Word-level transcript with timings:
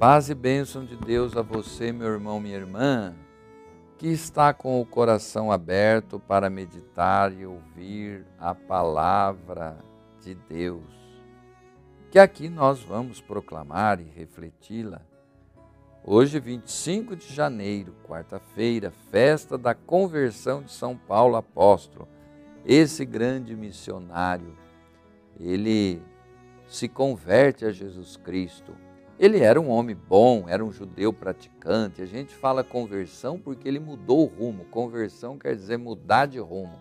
Paz 0.00 0.30
e 0.30 0.34
bênção 0.34 0.82
de 0.82 0.96
Deus 0.96 1.36
a 1.36 1.42
você, 1.42 1.92
meu 1.92 2.06
irmão, 2.06 2.40
minha 2.40 2.56
irmã, 2.56 3.14
que 3.98 4.06
está 4.06 4.54
com 4.54 4.80
o 4.80 4.86
coração 4.86 5.52
aberto 5.52 6.18
para 6.18 6.48
meditar 6.48 7.30
e 7.34 7.44
ouvir 7.44 8.24
a 8.38 8.54
palavra 8.54 9.76
de 10.22 10.34
Deus, 10.34 10.90
que 12.10 12.18
aqui 12.18 12.48
nós 12.48 12.82
vamos 12.82 13.20
proclamar 13.20 14.00
e 14.00 14.04
refleti-la. 14.04 15.02
Hoje, 16.02 16.40
25 16.40 17.14
de 17.14 17.34
janeiro, 17.34 17.94
quarta-feira, 18.02 18.90
festa 19.10 19.58
da 19.58 19.74
conversão 19.74 20.62
de 20.62 20.72
São 20.72 20.96
Paulo 20.96 21.36
apóstolo. 21.36 22.08
Esse 22.64 23.04
grande 23.04 23.54
missionário, 23.54 24.56
ele 25.38 26.00
se 26.66 26.88
converte 26.88 27.66
a 27.66 27.70
Jesus 27.70 28.16
Cristo 28.16 28.74
ele 29.20 29.40
era 29.40 29.60
um 29.60 29.68
homem 29.68 29.94
bom, 29.94 30.48
era 30.48 30.64
um 30.64 30.72
judeu 30.72 31.12
praticante. 31.12 32.00
A 32.00 32.06
gente 32.06 32.34
fala 32.34 32.64
conversão 32.64 33.38
porque 33.38 33.68
ele 33.68 33.78
mudou 33.78 34.22
o 34.22 34.24
rumo. 34.24 34.64
Conversão 34.64 35.36
quer 35.36 35.54
dizer 35.54 35.76
mudar 35.76 36.24
de 36.24 36.38
rumo. 36.38 36.78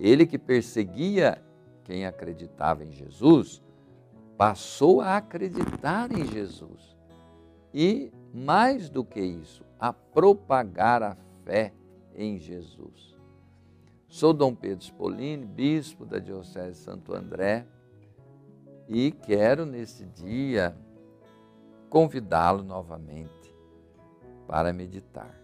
Ele 0.00 0.24
que 0.24 0.38
perseguia 0.38 1.44
quem 1.84 2.06
acreditava 2.06 2.86
em 2.86 2.90
Jesus, 2.90 3.62
passou 4.38 5.02
a 5.02 5.18
acreditar 5.18 6.10
em 6.10 6.24
Jesus. 6.24 6.96
E, 7.74 8.10
mais 8.32 8.88
do 8.88 9.04
que 9.04 9.20
isso, 9.20 9.62
a 9.78 9.92
propagar 9.92 11.02
a 11.02 11.18
fé 11.44 11.74
em 12.14 12.38
Jesus. 12.38 13.14
Sou 14.08 14.32
Dom 14.32 14.54
Pedro 14.54 14.84
Spolini, 14.84 15.44
bispo 15.44 16.06
da 16.06 16.18
Diocese 16.18 16.78
de 16.78 16.78
Santo 16.78 17.14
André, 17.14 17.66
e 18.88 19.10
quero 19.10 19.66
nesse 19.66 20.06
dia 20.06 20.74
convidá-lo 21.88 22.62
novamente 22.62 23.54
para 24.46 24.72
meditar. 24.72 25.34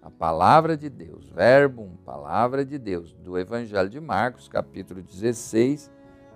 A 0.00 0.10
palavra 0.10 0.76
de 0.76 0.90
Deus, 0.90 1.28
verbo, 1.28 1.88
palavra 2.04 2.64
de 2.64 2.76
Deus, 2.76 3.12
do 3.12 3.38
Evangelho 3.38 3.88
de 3.88 4.00
Marcos, 4.00 4.48
capítulo 4.48 5.00
16, 5.00 5.90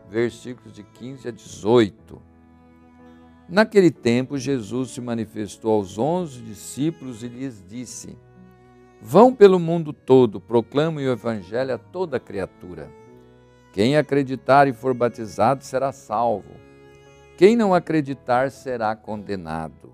versículos 0.09 0.73
de 0.73 0.85
15 0.85 1.29
a 1.29 1.31
18. 1.33 2.23
Naquele 3.49 3.91
tempo, 3.91 4.39
Jesus 4.39 4.91
se 4.91 5.01
manifestou 5.01 5.73
aos 5.73 5.99
onze 5.99 6.41
discípulos 6.43 7.25
e 7.25 7.29
lhes 7.29 7.63
disse: 7.67 8.17
Vão 9.01 9.35
pelo 9.35 9.59
mundo 9.59 9.93
todo, 9.93 10.41
proclamem 10.41 11.07
o 11.07 11.13
Evangelho 11.13 11.75
a 11.75 11.79
toda 11.79 12.21
criatura. 12.21 12.89
Quem 13.73 13.97
acreditar 13.97 14.69
e 14.69 14.73
for 14.73 14.95
batizado 14.95 15.65
será 15.65 15.93
salvo 15.93 16.66
quem 17.37 17.55
não 17.55 17.75
acreditar 17.75 18.51
será 18.51 18.97
condenado. 18.97 19.93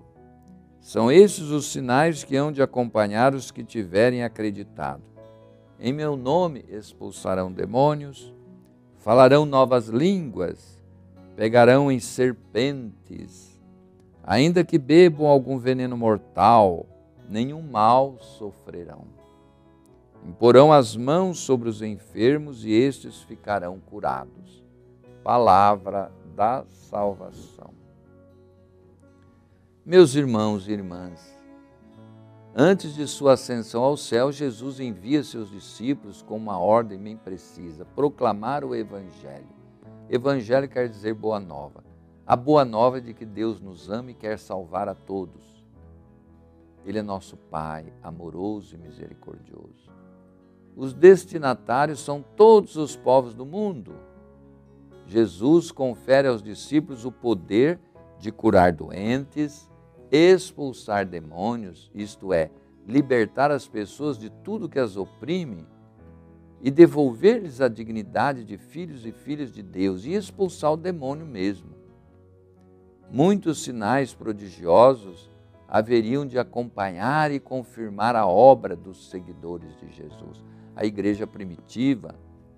São 0.79 1.11
esses 1.11 1.49
os 1.49 1.65
sinais 1.71 2.23
que 2.23 2.35
hão 2.35 2.51
de 2.51 2.61
acompanhar 2.61 3.35
os 3.35 3.51
que 3.51 3.63
tiverem 3.63 4.23
acreditado. 4.23 5.03
Em 5.79 5.91
meu 5.91 6.15
nome 6.15 6.63
expulsarão 6.69 7.51
demônios, 7.51 8.33
falarão 8.97 9.45
novas 9.45 9.87
línguas, 9.87 10.81
pegarão 11.35 11.91
em 11.91 11.99
serpentes, 11.99 13.59
ainda 14.23 14.63
que 14.63 14.77
bebam 14.77 15.27
algum 15.27 15.57
veneno 15.57 15.97
mortal, 15.97 16.85
nenhum 17.27 17.61
mal 17.61 18.17
sofrerão. 18.19 19.05
Imporão 20.25 20.71
as 20.71 20.95
mãos 20.95 21.39
sobre 21.39 21.67
os 21.67 21.81
enfermos 21.81 22.63
e 22.63 22.71
estes 22.71 23.21
ficarão 23.23 23.79
curados. 23.79 24.63
Palavra 25.21 26.09
da 26.35 26.65
salvação. 26.71 27.73
Meus 29.85 30.15
irmãos 30.15 30.67
e 30.67 30.71
irmãs, 30.71 31.37
antes 32.55 32.95
de 32.95 33.07
sua 33.07 33.33
ascensão 33.33 33.83
ao 33.83 33.97
céu, 33.97 34.31
Jesus 34.31 34.79
envia 34.79 35.23
seus 35.23 35.49
discípulos 35.49 36.21
com 36.21 36.37
uma 36.37 36.57
ordem 36.57 36.97
bem 36.97 37.17
precisa: 37.17 37.85
proclamar 37.85 38.63
o 38.63 38.75
Evangelho. 38.75 39.49
Evangelho 40.09 40.69
quer 40.69 40.87
dizer 40.87 41.13
boa 41.13 41.39
nova. 41.39 41.83
A 42.25 42.35
boa 42.35 42.63
nova 42.63 42.99
é 42.99 43.01
de 43.01 43.13
que 43.13 43.25
Deus 43.25 43.59
nos 43.59 43.89
ama 43.89 44.11
e 44.11 44.13
quer 44.13 44.39
salvar 44.39 44.87
a 44.87 44.95
todos. 44.95 45.43
Ele 46.85 46.99
é 46.99 47.01
nosso 47.01 47.35
Pai, 47.35 47.91
amoroso 48.01 48.75
e 48.75 48.77
misericordioso. 48.77 49.91
Os 50.75 50.93
destinatários 50.93 51.99
são 51.99 52.23
todos 52.35 52.75
os 52.77 52.95
povos 52.95 53.33
do 53.33 53.45
mundo 53.45 53.93
Jesus 55.13 55.71
confere 55.71 56.27
aos 56.27 56.41
discípulos 56.41 57.05
o 57.05 57.11
poder 57.11 57.79
de 58.17 58.31
curar 58.31 58.71
doentes, 58.71 59.69
expulsar 60.11 61.05
demônios, 61.05 61.91
isto 61.93 62.33
é, 62.33 62.49
libertar 62.87 63.51
as 63.51 63.67
pessoas 63.67 64.17
de 64.17 64.31
tudo 64.31 64.67
que 64.67 64.79
as 64.79 64.97
oprime 64.97 65.67
e 66.63 66.71
devolver-lhes 66.71 67.61
a 67.61 67.67
dignidade 67.67 68.43
de 68.43 68.57
filhos 68.57 69.05
e 69.05 69.11
filhas 69.11 69.51
de 69.51 69.61
Deus 69.61 70.03
e 70.03 70.13
expulsar 70.13 70.73
o 70.73 70.77
demônio 70.77 71.27
mesmo. 71.27 71.69
Muitos 73.11 73.61
sinais 73.61 74.15
prodigiosos 74.15 75.29
haveriam 75.67 76.25
de 76.25 76.39
acompanhar 76.39 77.31
e 77.31 77.39
confirmar 77.39 78.15
a 78.15 78.25
obra 78.25 78.75
dos 78.75 79.11
seguidores 79.11 79.77
de 79.79 79.91
Jesus. 79.91 80.43
A 80.75 80.83
igreja 80.85 81.27
primitiva, 81.27 82.15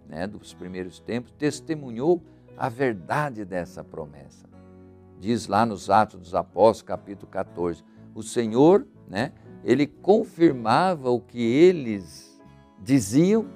né, 0.07 0.25
dos 0.25 0.53
primeiros 0.53 1.01
tempos, 1.01 1.33
testemunhou 1.37 2.23
a 2.57 2.69
verdade 2.69 3.43
dessa 3.43 3.83
promessa. 3.83 4.47
Diz 5.19 5.47
lá 5.47 5.65
nos 5.65 5.89
Atos 5.89 6.19
dos 6.19 6.35
Apóstolos, 6.35 6.81
capítulo 6.83 7.31
14, 7.31 7.83
o 8.13 8.21
Senhor, 8.21 8.85
né, 9.07 9.33
ele 9.63 9.87
confirmava 9.87 11.09
o 11.09 11.19
que 11.19 11.41
eles 11.41 12.39
diziam 12.81 13.47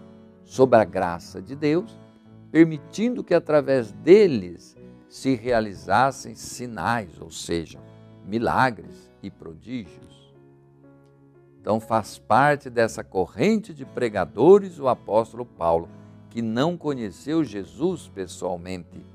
sobre 0.43 0.79
a 0.79 0.83
graça 0.83 1.41
de 1.41 1.55
Deus, 1.55 1.97
permitindo 2.51 3.23
que 3.23 3.33
através 3.33 3.91
deles 3.91 4.75
se 5.07 5.35
realizassem 5.35 6.35
sinais, 6.35 7.19
ou 7.21 7.29
seja, 7.29 7.79
milagres 8.25 9.11
e 9.21 9.29
prodígios. 9.29 10.33
Então 11.61 11.79
faz 11.79 12.17
parte 12.17 12.69
dessa 12.69 13.03
corrente 13.03 13.73
de 13.73 13.85
pregadores 13.85 14.79
o 14.79 14.87
apóstolo 14.87 15.45
Paulo, 15.45 15.89
que 16.29 16.41
não 16.41 16.77
conheceu 16.77 17.43
Jesus 17.43 18.07
pessoalmente. 18.07 19.05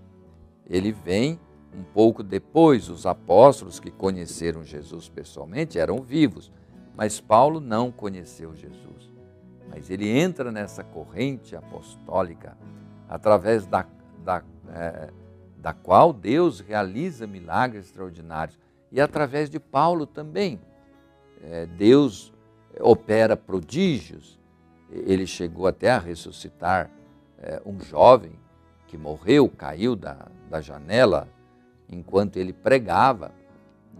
Ele 0.69 0.93
vem 0.93 1.39
um 1.77 1.83
pouco 1.83 2.23
depois, 2.23 2.89
os 2.89 3.05
apóstolos 3.05 3.81
que 3.81 3.91
conheceram 3.91 4.63
Jesus 4.65 5.09
pessoalmente 5.09 5.79
eram 5.79 6.03
vivos, 6.03 6.51
mas 6.97 7.21
Paulo 7.21 7.61
não 7.61 7.91
conheceu 7.91 8.55
Jesus. 8.55 9.11
Mas 9.69 9.91
ele 9.91 10.09
entra 10.09 10.53
nessa 10.53 10.85
corrente 10.85 11.57
apostólica 11.57 12.57
através 13.09 13.67
da, 13.67 13.87
da, 14.25 14.43
é, 14.73 15.11
da 15.59 15.73
qual 15.73 16.13
Deus 16.13 16.61
realiza 16.61 17.27
milagres 17.27 17.87
extraordinários 17.87 18.59
e 18.93 19.01
através 19.01 19.51
de 19.51 19.59
Paulo 19.59 20.07
também. 20.07 20.61
É, 21.43 21.67
Deus 21.67 22.33
opera 22.81 23.37
prodígios. 23.37 24.39
Ele 24.91 25.27
chegou 25.27 25.67
até 25.67 25.91
a 25.91 25.99
ressuscitar 25.99 26.89
é, 27.45 27.61
um 27.65 27.79
jovem 27.79 28.33
que 28.87 28.97
morreu, 28.97 29.49
caiu 29.49 29.95
da, 29.95 30.29
da 30.49 30.61
janela 30.61 31.29
enquanto 31.89 32.39
ele 32.39 32.53
pregava. 32.53 33.31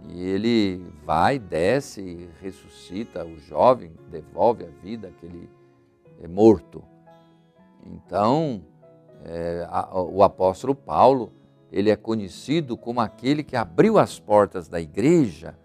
E 0.09 0.21
ele 0.21 0.85
vai, 1.03 1.39
desce 1.39 2.29
ressuscita 2.41 3.23
o 3.25 3.39
jovem, 3.39 3.91
devolve 4.09 4.65
a 4.65 4.69
vida 4.83 5.07
àquele 5.07 5.49
é, 6.21 6.27
morto. 6.27 6.83
Então, 7.85 8.63
é, 9.23 9.65
a, 9.69 9.99
o 9.99 10.23
apóstolo 10.23 10.75
Paulo, 10.75 11.31
ele 11.71 11.89
é 11.89 11.95
conhecido 11.95 12.75
como 12.75 12.99
aquele 12.99 13.43
que 13.43 13.55
abriu 13.55 13.97
as 13.97 14.19
portas 14.19 14.67
da 14.67 14.81
igreja 14.81 15.57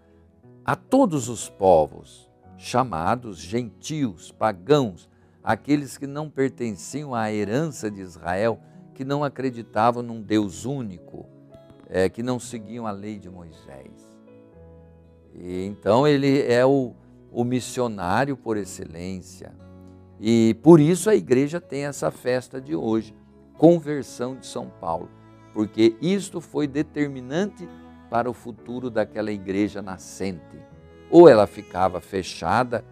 a 0.63 0.75
todos 0.75 1.27
os 1.27 1.49
povos, 1.49 2.29
chamados 2.57 3.39
gentios, 3.39 4.31
pagãos, 4.31 5.09
aqueles 5.43 5.97
que 5.97 6.07
não 6.07 6.29
pertenciam 6.29 7.13
à 7.15 7.31
herança 7.31 7.89
de 7.89 8.01
Israel, 8.01 8.59
que 8.93 9.03
não 9.03 9.23
acreditavam 9.23 10.03
num 10.03 10.21
Deus 10.21 10.65
único, 10.65 11.25
é, 11.89 12.07
que 12.07 12.21
não 12.21 12.39
seguiam 12.39 12.85
a 12.85 12.91
lei 12.91 13.17
de 13.17 13.29
Moisés. 13.29 13.91
E, 15.33 15.65
então 15.65 16.07
ele 16.07 16.41
é 16.41 16.65
o, 16.65 16.93
o 17.31 17.43
missionário 17.43 18.37
por 18.37 18.57
excelência. 18.57 19.53
E 20.19 20.55
por 20.61 20.79
isso 20.79 21.09
a 21.09 21.15
igreja 21.15 21.59
tem 21.59 21.85
essa 21.85 22.11
festa 22.11 22.61
de 22.61 22.75
hoje, 22.75 23.15
conversão 23.57 24.35
de 24.35 24.45
São 24.45 24.67
Paulo, 24.79 25.09
porque 25.53 25.95
isto 26.01 26.39
foi 26.39 26.67
determinante 26.67 27.67
para 28.09 28.29
o 28.29 28.33
futuro 28.33 28.89
daquela 28.89 29.31
igreja 29.31 29.81
nascente. 29.81 30.59
Ou 31.09 31.27
ela 31.27 31.47
ficava 31.47 31.99
fechada 31.99 32.85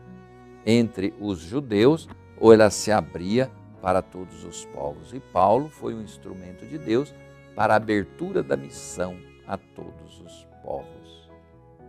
entre 0.65 1.13
os 1.19 1.39
judeus, 1.39 2.07
ou 2.39 2.53
ela 2.53 2.69
se 2.69 2.91
abria 2.91 3.51
para 3.81 4.01
todos 4.01 4.43
os 4.43 4.65
povos. 4.65 5.13
E 5.13 5.19
Paulo 5.19 5.69
foi 5.69 5.93
um 5.93 6.01
instrumento 6.01 6.65
de 6.65 6.77
Deus 6.77 7.13
para 7.55 7.73
a 7.73 7.77
abertura 7.77 8.41
da 8.41 8.55
missão 8.55 9.17
a 9.47 9.57
todos 9.57 10.21
os 10.21 10.47
povos. 10.63 11.29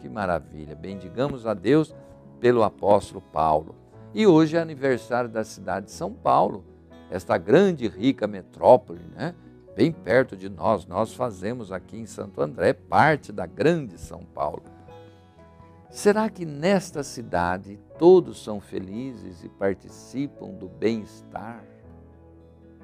que 0.00 0.08
maravilha! 0.08 0.74
Bendigamos 0.74 1.46
a 1.46 1.52
Deus 1.52 1.94
pelo 2.40 2.62
apóstolo 2.62 3.20
Paulo. 3.20 3.74
E 4.14 4.26
hoje 4.26 4.56
é 4.56 4.60
aniversário 4.60 5.28
da 5.28 5.44
cidade 5.44 5.86
de 5.86 5.92
São 5.92 6.12
Paulo, 6.12 6.64
esta 7.10 7.36
grande 7.36 7.84
e 7.84 7.88
rica 7.88 8.26
metrópole, 8.26 9.02
né? 9.14 9.34
bem 9.76 9.92
perto 9.92 10.36
de 10.36 10.48
nós. 10.48 10.86
Nós 10.86 11.14
fazemos 11.14 11.70
aqui 11.70 11.96
em 11.96 12.06
Santo 12.06 12.40
André 12.40 12.72
parte 12.72 13.32
da 13.32 13.46
grande 13.46 13.98
São 13.98 14.24
Paulo. 14.24 14.62
Será 15.90 16.30
que 16.30 16.46
nesta 16.46 17.02
cidade 17.02 17.76
todos 17.98 18.44
são 18.44 18.60
felizes 18.60 19.42
e 19.42 19.48
participam 19.48 20.50
do 20.50 20.68
bem-estar? 20.68 21.64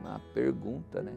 Uma 0.01 0.21
pergunta, 0.35 1.01
né? 1.01 1.13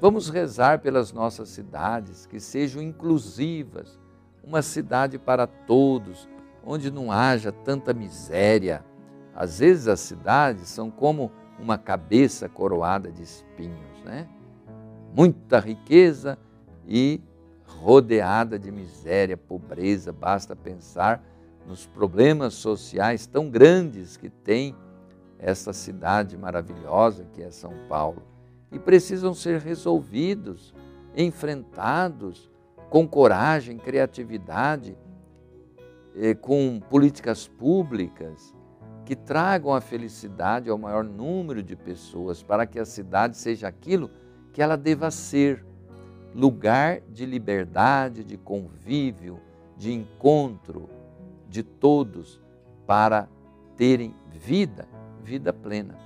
Vamos 0.00 0.28
rezar 0.28 0.80
pelas 0.80 1.12
nossas 1.12 1.50
cidades, 1.50 2.26
que 2.26 2.40
sejam 2.40 2.82
inclusivas, 2.82 3.98
uma 4.42 4.60
cidade 4.60 5.18
para 5.18 5.46
todos, 5.46 6.28
onde 6.64 6.90
não 6.90 7.12
haja 7.12 7.52
tanta 7.52 7.94
miséria. 7.94 8.84
Às 9.34 9.60
vezes 9.60 9.86
as 9.86 10.00
cidades 10.00 10.68
são 10.68 10.90
como 10.90 11.30
uma 11.60 11.78
cabeça 11.78 12.48
coroada 12.48 13.10
de 13.10 13.22
espinhos, 13.22 14.02
né? 14.04 14.28
Muita 15.14 15.60
riqueza 15.60 16.36
e 16.86 17.20
rodeada 17.68 18.58
de 18.58 18.70
miséria, 18.70 19.36
pobreza, 19.36 20.12
basta 20.12 20.56
pensar 20.56 21.22
nos 21.66 21.86
problemas 21.86 22.54
sociais 22.54 23.26
tão 23.26 23.50
grandes 23.50 24.16
que 24.16 24.30
tem 24.30 24.74
essa 25.38 25.72
cidade 25.72 26.36
maravilhosa 26.36 27.26
que 27.32 27.42
é 27.42 27.50
São 27.50 27.72
Paulo. 27.88 28.22
E 28.72 28.78
precisam 28.78 29.34
ser 29.34 29.60
resolvidos, 29.60 30.74
enfrentados 31.16 32.50
com 32.90 33.06
coragem, 33.06 33.76
criatividade, 33.76 34.96
eh, 36.16 36.34
com 36.34 36.80
políticas 36.80 37.46
públicas 37.46 38.54
que 39.04 39.14
tragam 39.14 39.74
a 39.74 39.80
felicidade 39.80 40.68
ao 40.68 40.76
maior 40.76 41.04
número 41.04 41.62
de 41.62 41.76
pessoas, 41.76 42.42
para 42.42 42.66
que 42.66 42.78
a 42.78 42.84
cidade 42.84 43.36
seja 43.36 43.68
aquilo 43.68 44.10
que 44.52 44.60
ela 44.60 44.76
deva 44.76 45.10
ser 45.10 45.64
lugar 46.38 47.00
de 47.12 47.26
liberdade, 47.26 48.22
de 48.22 48.36
convívio, 48.36 49.40
de 49.76 49.92
encontro 49.92 50.88
de 51.48 51.64
todos 51.64 52.40
para 52.86 53.28
terem 53.76 54.14
vida, 54.30 54.86
vida 55.20 55.52
plena. 55.52 55.98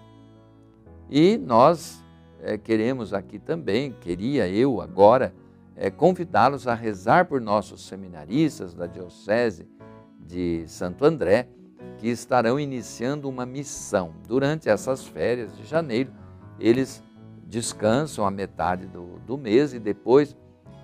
E 1.10 1.36
nós 1.36 2.02
é, 2.40 2.56
queremos 2.56 3.12
aqui 3.12 3.38
também, 3.38 3.92
queria 4.00 4.48
eu 4.48 4.80
agora, 4.80 5.34
é, 5.76 5.90
convidá-los 5.90 6.66
a 6.66 6.72
rezar 6.72 7.26
por 7.26 7.38
nossos 7.38 7.86
seminaristas 7.86 8.72
da 8.72 8.86
Diocese 8.86 9.68
de 10.18 10.64
Santo 10.66 11.04
André, 11.04 11.46
que 11.98 12.08
estarão 12.08 12.58
iniciando 12.58 13.28
uma 13.28 13.44
missão. 13.44 14.14
Durante 14.26 14.70
essas 14.70 15.06
férias 15.06 15.54
de 15.54 15.64
janeiro, 15.64 16.10
eles 16.58 17.02
descansam 17.52 18.24
a 18.24 18.30
metade 18.30 18.86
do, 18.86 19.18
do 19.26 19.36
mês 19.36 19.74
e 19.74 19.78
depois 19.78 20.34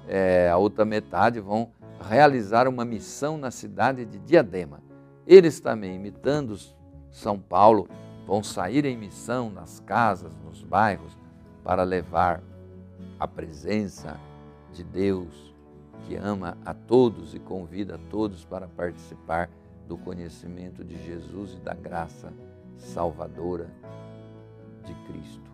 é, 0.07 0.51
a 0.51 0.59
outra 0.59 0.85
metade 0.85 1.41
vão 1.41 1.73
realizar 1.99 2.69
uma 2.69 2.85
missão 2.85 3.39
na 3.39 3.51
cidade 3.51 4.05
de 4.05 4.19
Diadema. 4.19 4.83
Eles 5.27 5.61
também, 5.61 5.97
imitando 5.97 6.55
São 7.11 7.39
Paulo, 7.39 7.89
vão 8.27 8.43
sair 8.43 8.85
em 8.85 8.99
missão 8.99 9.49
nas 9.49 9.81
casas, 9.81 10.37
nos 10.45 10.63
bairros, 10.63 11.17
para 11.65 11.85
levar 11.85 12.43
a 13.19 13.27
presença 13.27 14.21
de 14.71 14.85
Deus 14.85 15.55
que 16.05 16.17
ama 16.17 16.59
a 16.67 16.75
todos 16.75 17.35
e 17.35 17.39
convida 17.39 17.95
a 17.95 18.11
todos 18.11 18.45
para 18.45 18.69
participar 18.69 19.49
do 19.87 19.97
conhecimento 19.97 20.85
de 20.85 21.03
Jesus 21.03 21.55
e 21.55 21.61
da 21.61 21.73
graça 21.73 22.31
salvadora 22.77 23.71
de 24.85 24.95
Cristo. 25.11 25.48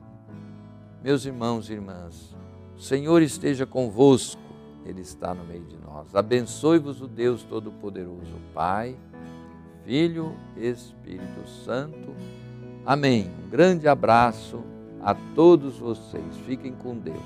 Meus 1.04 1.26
irmãos 1.26 1.68
e 1.68 1.74
irmãs, 1.74 2.34
o 2.74 2.80
Senhor 2.80 3.20
esteja 3.20 3.66
convosco, 3.66 4.40
Ele 4.86 5.02
está 5.02 5.34
no 5.34 5.44
meio 5.44 5.66
de 5.66 5.76
nós. 5.76 6.16
Abençoe-vos 6.16 7.02
o 7.02 7.06
Deus 7.06 7.42
Todo-Poderoso, 7.42 8.40
Pai, 8.54 8.96
Filho, 9.84 10.34
Espírito 10.56 11.46
Santo. 11.62 12.14
Amém. 12.86 13.30
Um 13.44 13.50
grande 13.50 13.86
abraço 13.86 14.64
a 15.02 15.14
todos 15.34 15.76
vocês. 15.76 16.38
Fiquem 16.46 16.72
com 16.72 16.96
Deus. 16.96 17.20